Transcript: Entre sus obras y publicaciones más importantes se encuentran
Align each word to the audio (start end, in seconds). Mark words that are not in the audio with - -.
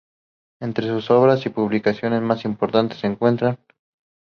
Entre 0.59 0.87
sus 0.87 1.11
obras 1.11 1.45
y 1.45 1.49
publicaciones 1.49 2.23
más 2.23 2.43
importantes 2.43 2.97
se 2.97 3.05
encuentran 3.05 3.59